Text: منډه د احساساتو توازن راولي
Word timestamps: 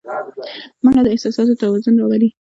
منډه 0.83 1.01
د 1.05 1.07
احساساتو 1.13 1.59
توازن 1.61 1.93
راولي 2.01 2.29